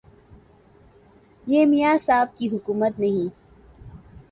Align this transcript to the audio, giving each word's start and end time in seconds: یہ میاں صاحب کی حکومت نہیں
یہ 1.47 1.65
میاں 1.65 1.97
صاحب 1.97 2.37
کی 2.37 2.47
حکومت 2.47 2.99
نہیں 2.99 3.29